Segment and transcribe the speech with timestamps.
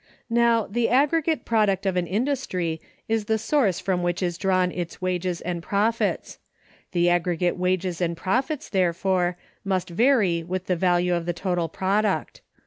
[0.31, 4.99] Now, the aggregate product of an industry is the source from which is drawn its
[4.99, 6.39] wages and profits:
[6.91, 12.41] the aggregate wages and profits, therefore, must vary with the value of the total product.